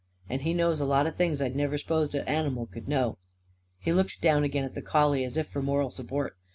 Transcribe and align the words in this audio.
And 0.27 0.41
he 0.41 0.55
knows 0.55 0.79
a 0.79 0.85
lot 0.85 1.05
of 1.05 1.15
things 1.15 1.43
I'd 1.43 1.55
never 1.55 1.77
s'posed 1.77 2.15
a 2.15 2.27
animal 2.27 2.65
c'd 2.73 2.87
know." 2.87 3.19
He 3.77 3.93
looked 3.93 4.19
down 4.19 4.43
again 4.43 4.63
at 4.65 4.73
the 4.73 4.81
collie 4.81 5.23
as 5.23 5.37
if 5.37 5.47
for 5.49 5.61
moral 5.61 5.91
support. 5.91 6.37